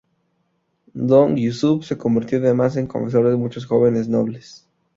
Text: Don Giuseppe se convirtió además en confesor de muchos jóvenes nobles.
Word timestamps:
Don 0.95 1.35
Giuseppe 1.37 1.85
se 1.85 1.95
convirtió 1.99 2.39
además 2.39 2.75
en 2.75 2.87
confesor 2.87 3.29
de 3.29 3.35
muchos 3.35 3.67
jóvenes 3.67 4.07
nobles. 4.07 4.67